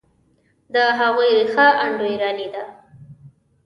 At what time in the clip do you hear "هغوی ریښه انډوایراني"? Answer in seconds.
0.99-2.47